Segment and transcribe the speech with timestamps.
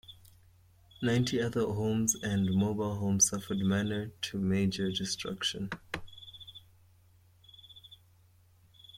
[1.03, 5.69] Ninety other homes and mobile homes suffered minor to major destruction.